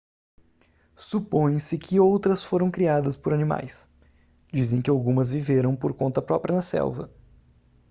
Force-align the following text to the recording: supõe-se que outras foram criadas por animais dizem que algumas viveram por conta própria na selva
supõe-se 0.97 1.77
que 1.77 1.99
outras 1.99 2.43
foram 2.43 2.71
criadas 2.71 3.15
por 3.15 3.35
animais 3.35 3.87
dizem 4.51 4.81
que 4.81 4.89
algumas 4.89 5.29
viveram 5.31 5.75
por 5.75 5.93
conta 5.95 6.19
própria 6.23 6.55
na 6.55 6.61
selva 6.63 7.13